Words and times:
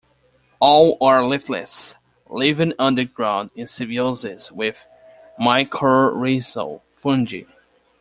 All 0.59 0.97
are 0.99 1.23
leafless, 1.23 1.93
living 2.27 2.73
underground 2.79 3.51
in 3.53 3.67
symbiosis 3.67 4.51
with 4.51 4.83
mycorrhizal 5.39 6.81
fungi. 6.95 7.43